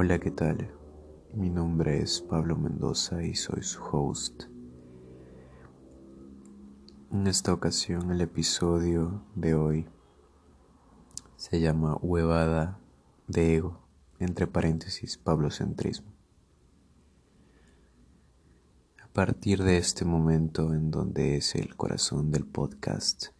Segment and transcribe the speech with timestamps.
[0.00, 0.70] Hola, ¿qué tal?
[1.34, 4.44] Mi nombre es Pablo Mendoza y soy su host.
[7.10, 9.88] En esta ocasión el episodio de hoy
[11.34, 12.78] se llama Huevada
[13.26, 13.80] de Ego,
[14.20, 16.12] entre paréntesis, pablocentrismo.
[19.02, 23.30] A partir de este momento en donde es el corazón del podcast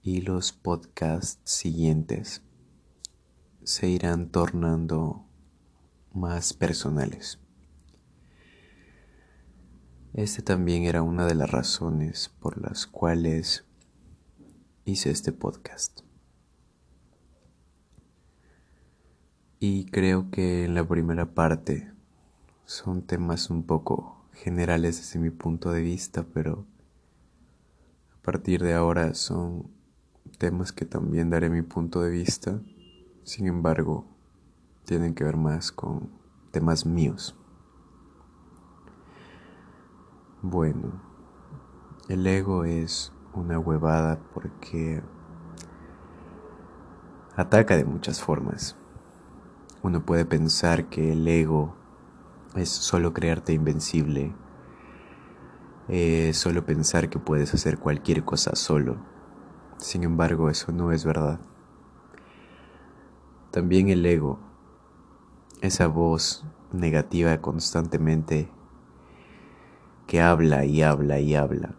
[0.00, 2.42] y los podcasts siguientes
[3.64, 5.25] se irán tornando
[6.16, 7.38] más personales.
[10.14, 13.66] Este también era una de las razones por las cuales
[14.86, 16.00] hice este podcast.
[19.60, 21.92] Y creo que en la primera parte
[22.64, 26.66] son temas un poco generales desde mi punto de vista, pero
[28.18, 29.70] a partir de ahora son
[30.38, 32.60] temas que también daré mi punto de vista.
[33.22, 34.15] Sin embargo,
[34.86, 36.08] tienen que ver más con
[36.52, 37.36] temas míos.
[40.42, 40.92] Bueno,
[42.08, 45.02] el ego es una huevada porque
[47.34, 48.76] ataca de muchas formas.
[49.82, 51.74] Uno puede pensar que el ego
[52.54, 54.34] es solo crearte invencible,
[55.88, 58.96] es solo pensar que puedes hacer cualquier cosa solo.
[59.78, 61.40] Sin embargo, eso no es verdad.
[63.50, 64.38] También el ego
[65.60, 68.50] esa voz negativa constantemente
[70.06, 71.74] que habla y habla y habla,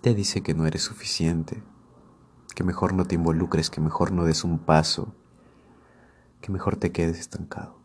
[0.00, 1.62] te dice que no eres suficiente,
[2.54, 5.14] que mejor no te involucres, que mejor no des un paso,
[6.40, 7.80] que mejor te quedes estancado.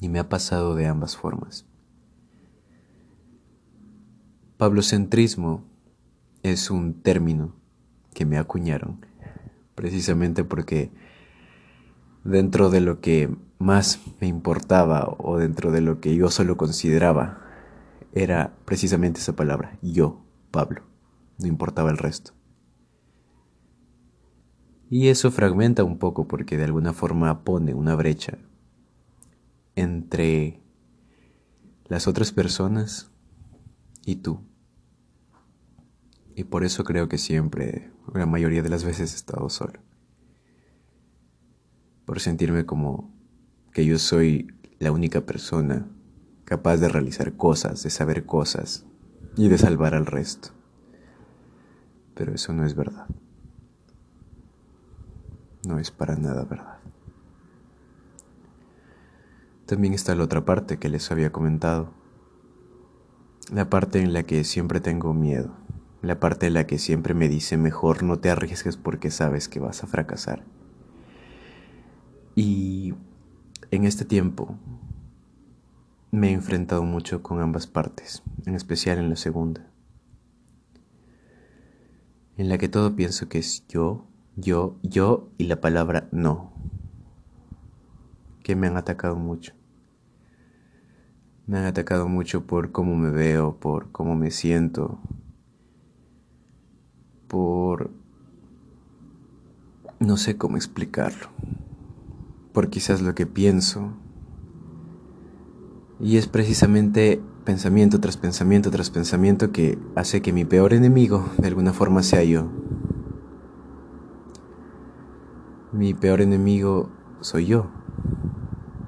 [0.00, 1.66] Y me ha pasado de ambas formas.
[4.58, 5.64] Pablocentrismo
[6.42, 7.54] es un término
[8.12, 9.07] que me acuñaron
[9.78, 10.90] precisamente porque
[12.24, 17.44] dentro de lo que más me importaba o dentro de lo que yo solo consideraba
[18.12, 20.82] era precisamente esa palabra, yo, Pablo,
[21.38, 22.32] no importaba el resto.
[24.90, 28.36] Y eso fragmenta un poco porque de alguna forma pone una brecha
[29.76, 30.60] entre
[31.86, 33.12] las otras personas
[34.04, 34.47] y tú.
[36.38, 39.80] Y por eso creo que siempre, la mayoría de las veces he estado solo.
[42.04, 43.12] Por sentirme como
[43.72, 44.46] que yo soy
[44.78, 45.88] la única persona
[46.44, 48.86] capaz de realizar cosas, de saber cosas
[49.36, 50.50] y de salvar al resto.
[52.14, 53.08] Pero eso no es verdad.
[55.66, 56.78] No es para nada verdad.
[59.66, 61.92] También está la otra parte que les había comentado.
[63.52, 65.66] La parte en la que siempre tengo miedo
[66.02, 69.60] la parte en la que siempre me dice mejor no te arriesgues porque sabes que
[69.60, 70.44] vas a fracasar.
[72.34, 72.94] Y
[73.70, 74.56] en este tiempo
[76.10, 79.68] me he enfrentado mucho con ambas partes, en especial en la segunda,
[82.36, 86.52] en la que todo pienso que es yo, yo, yo y la palabra no,
[88.42, 89.52] que me han atacado mucho.
[91.46, 95.00] Me han atacado mucho por cómo me veo, por cómo me siento,
[97.28, 97.90] por...
[100.00, 101.28] no sé cómo explicarlo,
[102.52, 103.92] por quizás lo que pienso.
[106.00, 111.48] Y es precisamente pensamiento tras pensamiento tras pensamiento que hace que mi peor enemigo de
[111.48, 112.48] alguna forma sea yo.
[115.72, 116.90] Mi peor enemigo
[117.20, 117.66] soy yo.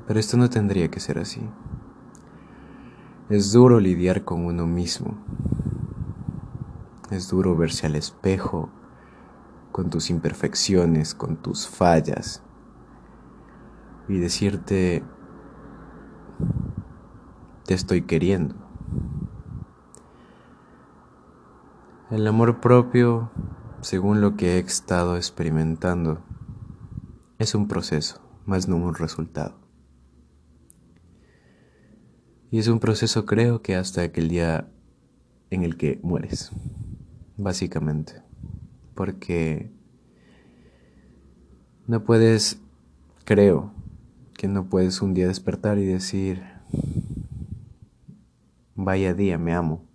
[0.07, 1.41] Pero esto no tendría que ser así.
[3.29, 5.15] Es duro lidiar con uno mismo.
[7.11, 8.71] Es duro verse al espejo
[9.73, 12.43] con tus imperfecciones, con tus fallas
[14.09, 15.05] y decirte,
[17.65, 18.55] te estoy queriendo.
[22.11, 23.31] El amor propio,
[23.81, 26.23] según lo que he estado experimentando,
[27.39, 29.55] es un proceso, más no un resultado.
[32.51, 34.69] Y es un proceso creo que hasta aquel día
[35.51, 36.53] en el que mueres
[37.43, 38.23] básicamente.
[38.95, 39.71] Porque
[41.87, 42.61] no puedes,
[43.25, 43.73] creo,
[44.35, 46.43] que no puedes un día despertar y decir,
[48.75, 49.87] vaya día, me amo,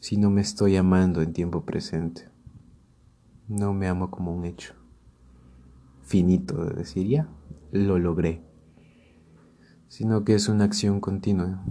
[0.00, 2.28] si no me estoy amando en tiempo presente.
[3.46, 4.74] No me amo como un hecho
[6.08, 7.28] finito de decir, ya,
[7.70, 8.42] lo logré,
[9.88, 11.62] sino que es una acción continua.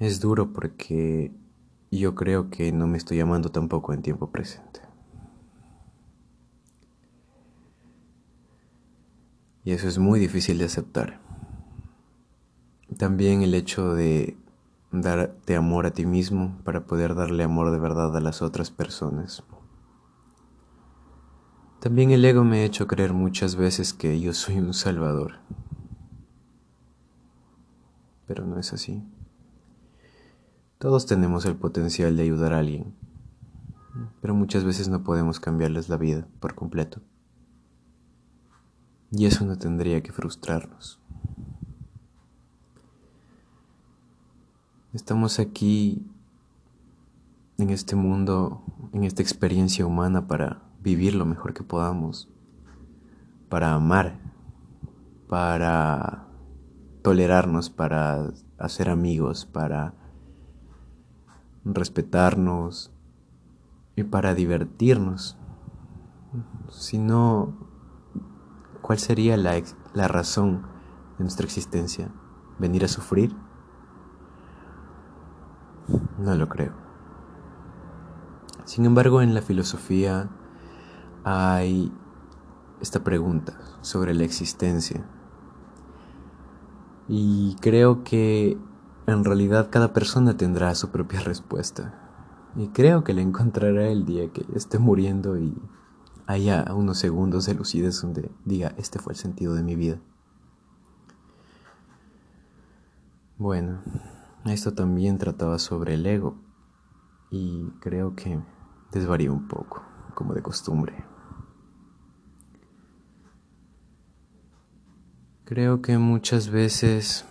[0.00, 1.32] Es duro porque
[1.90, 4.80] yo creo que no me estoy amando tampoco en tiempo presente.
[9.64, 11.20] Y eso es muy difícil de aceptar.
[12.98, 14.36] También el hecho de
[14.92, 19.42] darte amor a ti mismo para poder darle amor de verdad a las otras personas.
[21.80, 25.40] También el ego me ha hecho creer muchas veces que yo soy un salvador.
[28.26, 29.02] Pero no es así.
[30.84, 32.94] Todos tenemos el potencial de ayudar a alguien,
[34.20, 37.00] pero muchas veces no podemos cambiarles la vida por completo.
[39.10, 41.00] Y eso no tendría que frustrarnos.
[44.92, 46.06] Estamos aquí
[47.56, 52.28] en este mundo, en esta experiencia humana para vivir lo mejor que podamos,
[53.48, 54.18] para amar,
[55.30, 56.26] para
[57.00, 60.03] tolerarnos, para hacer amigos, para
[61.64, 62.92] respetarnos
[63.96, 65.36] y para divertirnos.
[66.68, 67.54] Si no,
[68.82, 69.54] ¿cuál sería la,
[69.92, 70.62] la razón
[71.18, 72.10] de nuestra existencia?
[72.58, 73.34] ¿Venir a sufrir?
[76.18, 76.72] No lo creo.
[78.64, 80.30] Sin embargo, en la filosofía
[81.24, 81.92] hay
[82.80, 85.04] esta pregunta sobre la existencia.
[87.08, 88.58] Y creo que
[89.06, 92.00] en realidad cada persona tendrá su propia respuesta.
[92.56, 95.60] Y creo que la encontrará el día que esté muriendo y
[96.26, 99.98] haya unos segundos de lucidez donde diga, este fue el sentido de mi vida.
[103.36, 103.82] Bueno,
[104.46, 106.36] esto también trataba sobre el ego
[107.30, 108.40] y creo que
[108.92, 109.82] desvaría un poco,
[110.14, 111.04] como de costumbre.
[115.44, 117.26] Creo que muchas veces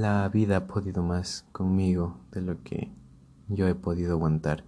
[0.00, 2.92] la vida ha podido más conmigo de lo que
[3.48, 4.64] yo he podido aguantar.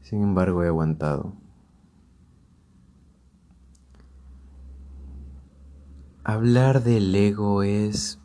[0.00, 1.32] Sin embargo, he aguantado.
[6.22, 8.18] Hablar del ego es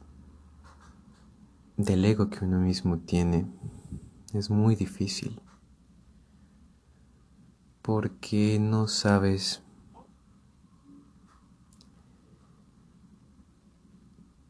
[1.77, 3.47] del ego que uno mismo tiene.
[4.33, 5.41] Es muy difícil.
[7.81, 9.63] Porque no sabes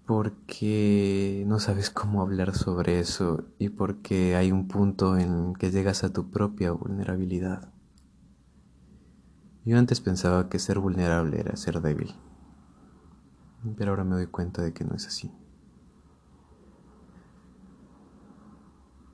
[0.10, 6.04] porque no sabes cómo hablar sobre eso y porque hay un punto en que llegas
[6.04, 7.72] a tu propia vulnerabilidad.
[9.66, 12.16] Yo antes pensaba que ser vulnerable era ser débil,
[13.78, 15.32] pero ahora me doy cuenta de que no es así.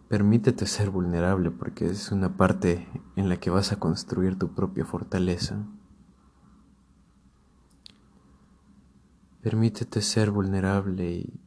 [0.08, 2.88] Permítete ser vulnerable porque es una parte
[3.18, 5.58] en la que vas a construir tu propia fortaleza
[9.46, 11.40] Permítete ser vulnerable y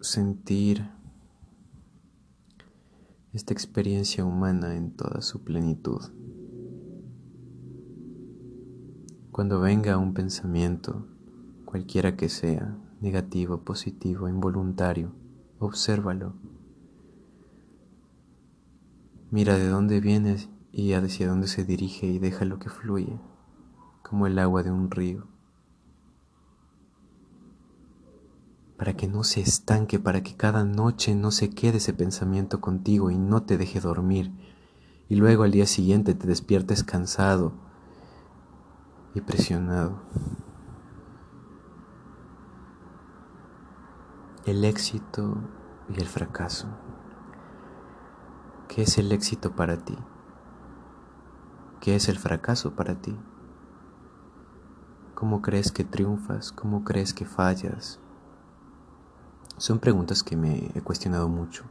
[0.00, 0.88] sentir
[3.34, 6.00] esta experiencia humana en toda su plenitud.
[9.30, 11.06] Cuando venga un pensamiento,
[11.66, 15.12] cualquiera que sea, negativo, positivo, involuntario,
[15.58, 16.32] obsérvalo.
[19.30, 23.20] Mira de dónde vienes y hacia dónde se dirige y déjalo que fluye,
[24.02, 25.33] como el agua de un río.
[28.84, 33.10] Para que no se estanque, para que cada noche no se quede ese pensamiento contigo
[33.10, 34.30] y no te deje dormir,
[35.08, 37.54] y luego al día siguiente te despiertes cansado
[39.14, 40.02] y presionado.
[44.44, 45.38] El éxito
[45.88, 46.68] y el fracaso.
[48.68, 49.96] ¿Qué es el éxito para ti?
[51.80, 53.16] ¿Qué es el fracaso para ti?
[55.14, 56.52] ¿Cómo crees que triunfas?
[56.52, 57.98] ¿Cómo crees que fallas?
[59.56, 61.64] Son preguntas que me he cuestionado mucho.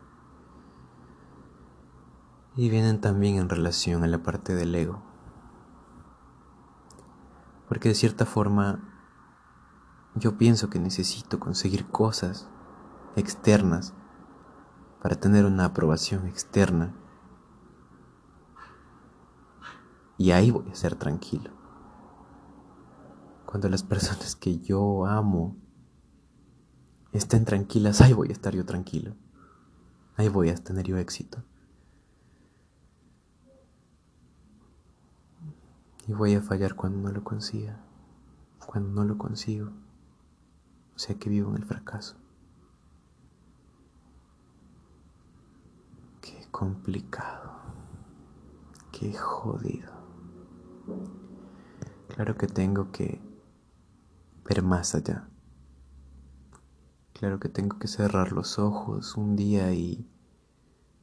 [2.56, 5.02] Y vienen también en relación a la parte del ego.
[7.68, 8.80] Porque de cierta forma
[10.16, 12.48] yo pienso que necesito conseguir cosas
[13.16, 13.94] externas
[15.02, 16.96] para tener una aprobación externa.
[20.18, 21.52] Y ahí voy a ser tranquilo.
[23.46, 25.63] Cuando las personas que yo amo
[27.14, 29.16] estén tranquilas, ahí voy a estar yo tranquilo.
[30.16, 31.44] Ahí voy a tener yo éxito.
[36.08, 37.80] Y voy a fallar cuando no lo consiga.
[38.66, 39.72] Cuando no lo consigo.
[40.96, 42.16] O sea que vivo en el fracaso.
[46.22, 47.54] Qué complicado.
[48.92, 49.92] Qué jodido.
[52.10, 53.22] Claro que tengo que
[54.46, 55.28] ver más allá
[57.24, 60.06] Claro que tengo que cerrar los ojos un día y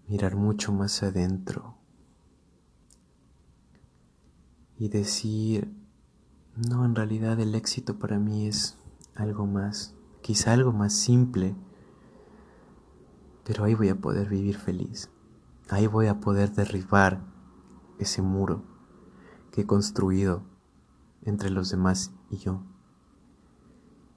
[0.07, 1.79] mirar mucho más adentro
[4.77, 5.75] y decir,
[6.69, 8.77] no, en realidad el éxito para mí es
[9.15, 11.57] algo más, quizá algo más simple,
[13.43, 15.09] pero ahí voy a poder vivir feliz,
[15.71, 17.25] ahí voy a poder derribar
[17.99, 18.63] ese muro
[19.53, 20.43] que he construido
[21.23, 22.63] entre los demás y yo.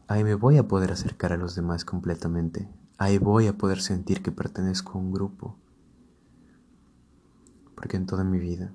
[0.08, 2.70] Ahí me voy a poder acercar a los demás completamente.
[2.98, 5.56] Ahí voy a poder sentir que pertenezco a un grupo.
[7.76, 8.74] Porque en toda mi vida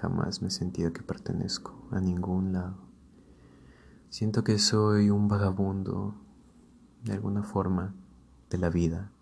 [0.00, 2.76] jamás me he sentido que pertenezco a ningún lado.
[4.10, 6.14] Siento que soy un vagabundo
[7.04, 7.94] de alguna forma
[8.50, 9.12] de la vida.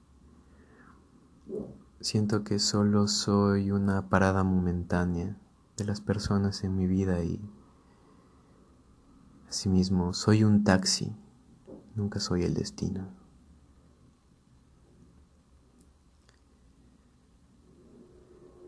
[2.00, 5.36] Siento que solo soy una parada momentánea
[5.76, 7.40] de las personas en mi vida y
[9.48, 11.14] asimismo soy un taxi,
[11.94, 13.08] nunca soy el destino.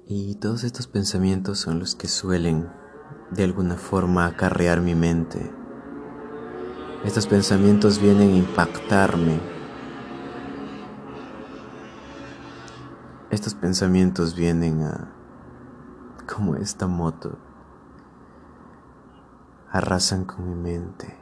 [0.07, 2.71] Y todos estos pensamientos son los que suelen
[3.31, 5.53] de alguna forma acarrear mi mente.
[7.05, 9.39] Estos pensamientos vienen a impactarme.
[13.31, 15.13] Estos pensamientos vienen a,
[16.27, 17.39] como esta moto,
[19.71, 21.17] arrasan con mi mente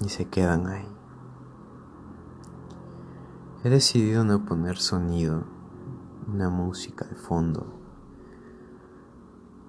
[0.00, 0.88] y se quedan ahí.
[3.64, 5.44] He decidido no poner sonido
[6.26, 7.80] una música de fondo.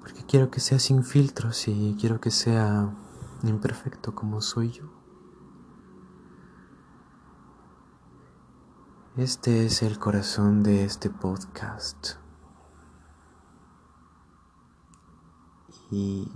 [0.01, 2.93] Porque quiero que sea sin filtros y quiero que sea
[3.43, 4.85] imperfecto como soy yo.
[9.17, 12.15] Este es el corazón de este podcast.
[15.89, 16.29] Y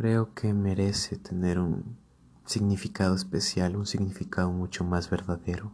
[0.00, 1.98] creo que merece tener un
[2.46, 5.72] significado especial, un significado mucho más verdadero.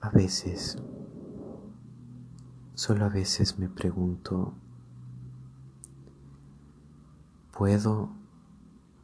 [0.00, 0.78] A veces,
[2.74, 4.54] solo a veces me pregunto,
[7.50, 8.12] ¿puedo,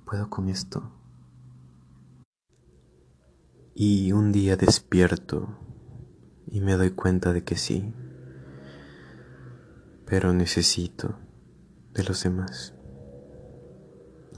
[0.05, 0.93] puedo con esto?
[3.75, 5.49] Y un día despierto
[6.47, 7.93] y me doy cuenta de que sí,
[10.05, 11.25] pero necesito
[11.97, 12.75] de los demás.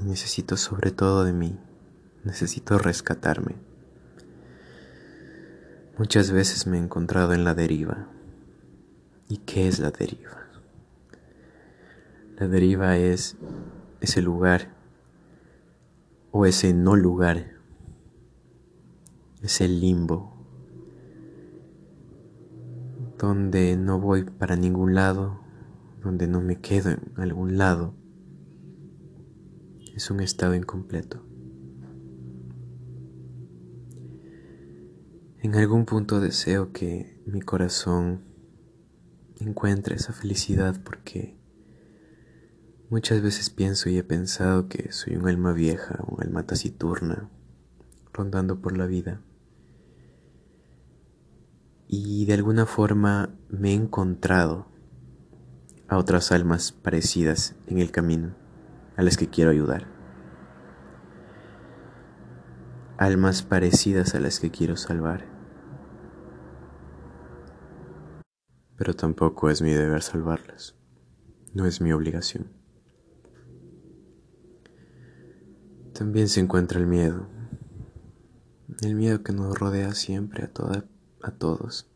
[0.00, 1.58] necesito sobre todo de mí,
[2.22, 3.56] necesito rescatarme.
[5.98, 8.06] Muchas veces me he encontrado en la deriva.
[9.28, 10.46] ¿Y qué es la deriva?
[12.38, 13.36] La deriva es
[14.00, 14.76] ese lugar
[16.30, 17.56] o ese no lugar,
[19.42, 20.38] ese limbo
[23.18, 25.47] donde no voy para ningún lado,
[26.02, 27.94] donde no me quedo en algún lado.
[29.94, 31.24] Es un estado incompleto.
[35.40, 38.24] En algún punto deseo que mi corazón
[39.40, 41.38] encuentre esa felicidad porque
[42.90, 47.30] muchas veces pienso y he pensado que soy un alma vieja, un alma taciturna,
[48.12, 49.22] rondando por la vida.
[51.86, 54.66] Y de alguna forma me he encontrado
[55.88, 58.34] a otras almas parecidas en el camino,
[58.96, 59.98] a las que quiero ayudar.
[62.98, 65.24] almas parecidas a las que quiero salvar.
[68.76, 70.74] Pero tampoco es mi deber salvarlas,
[71.54, 72.48] no es mi obligación.
[75.92, 77.28] También se encuentra el miedo,
[78.82, 80.84] el miedo que nos rodea siempre a, toda,
[81.22, 81.88] a todos.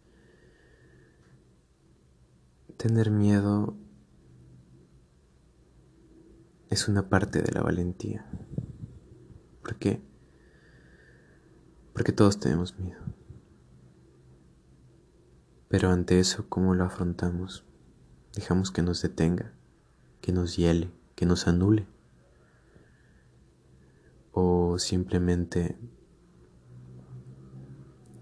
[2.76, 3.76] Tener miedo
[6.70, 8.26] es una parte de la valentía.
[9.62, 10.02] ¿Por qué?
[11.92, 13.00] porque todos tenemos miedo.
[15.68, 17.64] Pero ante eso, ¿cómo lo afrontamos?
[18.34, 19.52] Dejamos que nos detenga,
[20.20, 21.86] que nos hiele, que nos anule.
[24.32, 25.78] O simplemente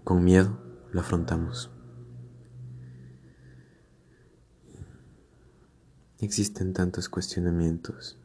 [0.03, 0.59] con miedo
[0.91, 1.71] lo afrontamos.
[6.21, 8.21] Existen tantos cuestionamientos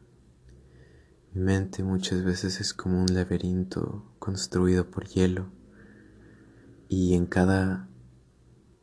[1.37, 5.51] mi mente muchas veces es como un laberinto construido por hielo
[6.89, 7.87] y en cada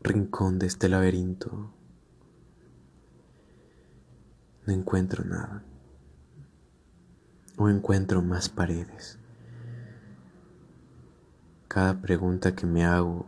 [0.00, 1.74] rincón de este laberinto
[4.66, 5.64] no encuentro nada
[7.56, 9.18] o encuentro más paredes.
[11.66, 13.26] Cada pregunta que me hago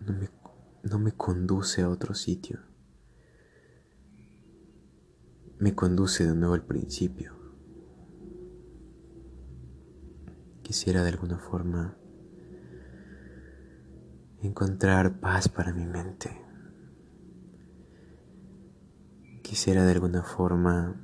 [0.00, 0.30] no me,
[0.84, 2.60] no me conduce a otro sitio,
[5.58, 7.38] me conduce de nuevo al principio
[10.68, 11.96] Quisiera de alguna forma
[14.42, 16.44] encontrar paz para mi mente.
[19.42, 20.94] Quisiera de alguna forma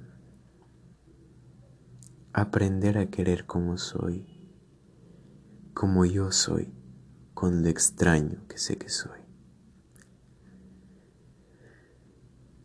[2.34, 4.26] aprender a querer como soy,
[5.72, 6.70] como yo soy,
[7.32, 9.20] con lo extraño que sé que soy.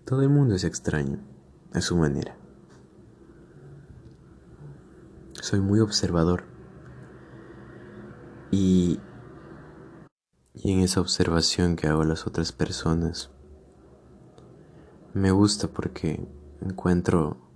[0.05, 1.28] Todo el mundo es extraño
[1.73, 2.37] a su manera.
[5.41, 6.43] Soy muy observador
[8.51, 8.99] y,
[10.53, 13.31] y en esa observación que hago a las otras personas
[15.13, 16.27] me gusta porque
[16.61, 17.49] encuentro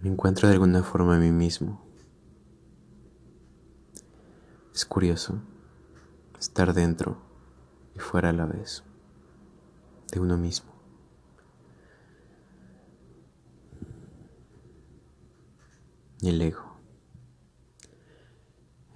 [0.00, 1.84] me encuentro de alguna forma a mí mismo.
[4.72, 5.42] Es curioso
[6.38, 7.18] estar dentro
[7.96, 8.84] y fuera a la vez
[10.12, 10.77] de uno mismo.
[16.22, 16.76] El ego,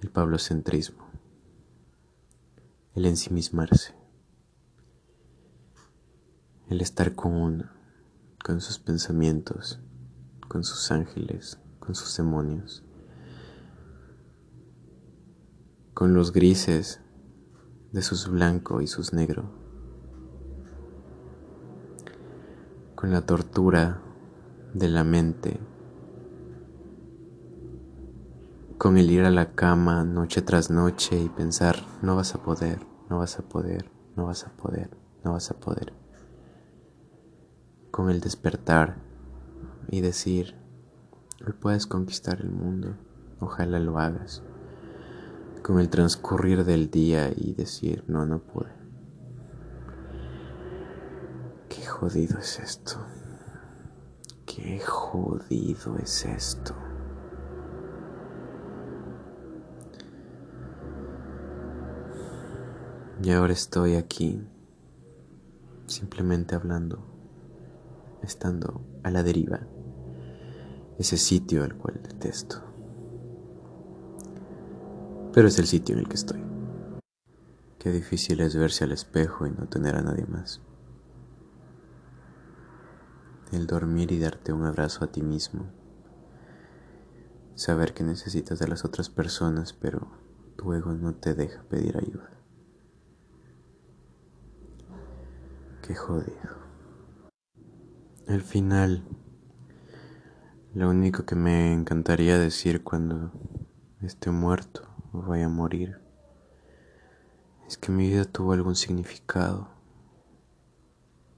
[0.01, 1.05] el pablocentrismo,
[2.95, 3.95] el ensimismarse,
[6.69, 7.69] el estar con
[8.43, 9.79] con sus pensamientos,
[10.49, 12.83] con sus ángeles, con sus demonios,
[15.93, 16.99] con los grises
[17.93, 19.63] de sus blanco y sus negro
[23.03, 23.99] con la tortura
[24.73, 25.59] de la mente,
[28.83, 32.85] con el ir a la cama noche tras noche y pensar, no vas a poder,
[33.09, 34.89] no vas a poder, no vas a poder,
[35.23, 35.93] no vas a poder,
[37.91, 38.97] con el despertar
[39.87, 40.57] y decir,
[41.47, 42.97] hoy puedes conquistar el mundo,
[43.39, 44.43] ojalá lo hagas,
[45.61, 48.83] con el transcurrir del día y decir, no, no pude
[52.03, 52.97] jodido es esto?
[54.45, 56.75] Qué jodido es esto.
[63.23, 64.45] Y ahora estoy aquí,
[65.87, 67.03] simplemente hablando,
[68.21, 69.61] estando a la deriva,
[70.99, 72.61] ese sitio al cual detesto.
[75.33, 76.43] Pero es el sitio en el que estoy.
[77.79, 80.61] Qué difícil es verse al espejo y no tener a nadie más
[83.55, 85.65] el dormir y darte un abrazo a ti mismo,
[87.55, 90.07] saber que necesitas de las otras personas, pero
[90.55, 92.42] tu ego no te deja pedir ayuda.
[95.85, 96.63] Qué jodido.
[98.29, 99.03] Al final,
[100.73, 103.33] lo único que me encantaría decir cuando
[104.01, 105.99] esté muerto o vaya a morir
[107.67, 109.67] es que mi vida tuvo algún significado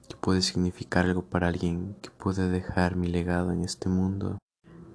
[0.08, 4.38] que puede significar algo para alguien, que puede dejar mi legado en este mundo,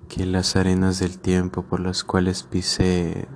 [0.08, 3.28] que las arenas del tiempo por las cuales pisé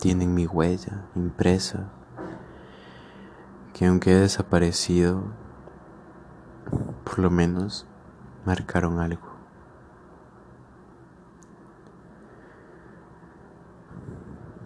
[0.00, 1.92] tienen mi huella impresa,
[3.76, 5.22] que aunque he desaparecido,
[7.04, 7.86] por lo menos
[8.46, 9.28] marcaron algo.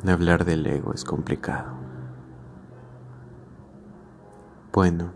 [0.06, 1.72] Hablar del ego es complicado.
[4.72, 5.12] Bueno.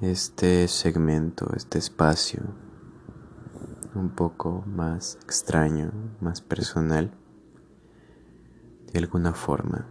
[0.00, 2.42] este segmento, este espacio
[3.94, 7.12] un poco más extraño, más personal,
[8.92, 9.86] de alguna forma.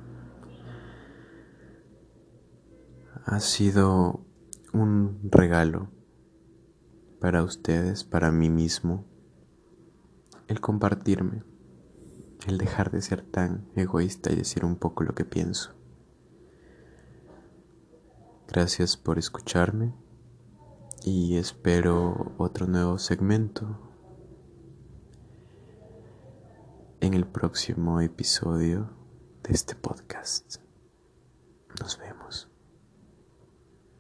[3.26, 4.26] Ha sido
[4.74, 5.90] un regalo
[7.22, 9.06] para ustedes, para mí mismo,
[10.50, 11.44] el compartirme,
[12.48, 15.74] el dejar de ser tan egoísta y decir un poco lo que pienso.
[18.50, 19.94] Gracias por escucharme
[21.06, 23.80] y espero otro nuevo segmento
[27.00, 28.90] en el próximo episodio
[29.44, 30.58] de este podcast.
[31.80, 32.53] Nos vemos.